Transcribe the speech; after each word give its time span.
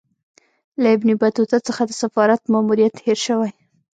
له 0.81 0.87
ابن 0.95 1.09
بطوطه 1.21 1.57
څخه 1.67 1.81
د 1.85 1.91
سفارت 2.01 2.41
ماموریت 2.53 2.95
هېر 3.05 3.19
سوی. 3.27 3.51